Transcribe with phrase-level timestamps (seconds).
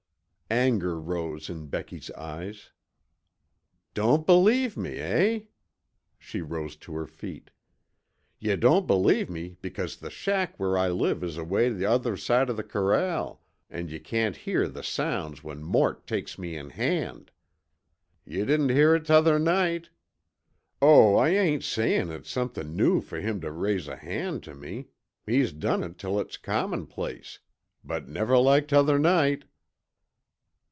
[0.53, 2.71] Anger rose in Becky's eyes.
[3.93, 5.39] "Don't believe me, eh?"
[6.19, 7.51] She rose to her feet.
[8.37, 12.57] "Yuh don't believe me because the shack where I live is away t'other side of
[12.57, 17.31] the corral, an' yuh can't hear the sounds when Mort takes me in hand.
[18.25, 19.89] Yuh didn't hear it t'other night.
[20.81, 24.89] Oh, I ain't sayin' it's somethin' new fer him tuh raise a hand tuh me;
[25.25, 27.39] he's done it till it's commonplace,
[27.85, 29.45] but never like t'other night!"